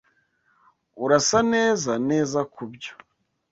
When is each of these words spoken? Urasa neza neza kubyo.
Urasa 1.03 1.39
neza 1.53 1.91
neza 2.09 2.39
kubyo. 2.53 2.91